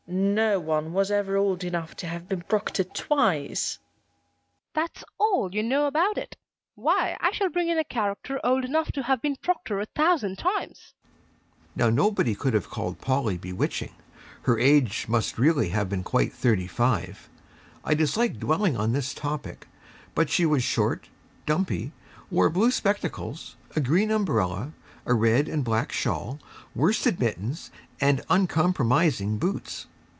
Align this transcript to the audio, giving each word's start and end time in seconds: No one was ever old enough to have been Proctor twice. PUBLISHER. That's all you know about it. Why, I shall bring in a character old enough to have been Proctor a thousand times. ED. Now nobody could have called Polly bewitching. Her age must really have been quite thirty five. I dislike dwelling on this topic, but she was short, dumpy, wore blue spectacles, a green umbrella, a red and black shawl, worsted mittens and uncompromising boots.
No 0.13 0.59
one 0.59 0.91
was 0.91 1.09
ever 1.09 1.37
old 1.37 1.63
enough 1.63 1.95
to 1.97 2.07
have 2.07 2.27
been 2.27 2.41
Proctor 2.41 2.83
twice. 2.83 3.77
PUBLISHER. 3.77 4.73
That's 4.73 5.03
all 5.17 5.55
you 5.55 5.63
know 5.63 5.87
about 5.87 6.17
it. 6.17 6.35
Why, 6.75 7.15
I 7.21 7.31
shall 7.31 7.47
bring 7.49 7.69
in 7.69 7.77
a 7.79 7.85
character 7.85 8.37
old 8.43 8.65
enough 8.65 8.91
to 8.93 9.03
have 9.03 9.21
been 9.21 9.37
Proctor 9.37 9.79
a 9.79 9.85
thousand 9.85 10.37
times. 10.37 10.93
ED. 11.07 11.79
Now 11.79 11.89
nobody 11.89 12.35
could 12.35 12.53
have 12.53 12.69
called 12.69 12.99
Polly 12.99 13.37
bewitching. 13.37 13.93
Her 14.41 14.59
age 14.59 15.05
must 15.07 15.37
really 15.37 15.69
have 15.69 15.87
been 15.87 16.03
quite 16.03 16.33
thirty 16.33 16.67
five. 16.67 17.29
I 17.85 17.93
dislike 17.93 18.37
dwelling 18.37 18.75
on 18.75 18.91
this 18.91 19.13
topic, 19.13 19.65
but 20.13 20.29
she 20.29 20.45
was 20.45 20.61
short, 20.61 21.07
dumpy, 21.45 21.93
wore 22.29 22.49
blue 22.49 22.71
spectacles, 22.71 23.55
a 23.77 23.79
green 23.79 24.11
umbrella, 24.11 24.73
a 25.05 25.13
red 25.13 25.47
and 25.47 25.63
black 25.63 25.93
shawl, 25.93 26.37
worsted 26.75 27.17
mittens 27.21 27.71
and 28.01 28.25
uncompromising 28.29 29.37
boots. 29.37 29.87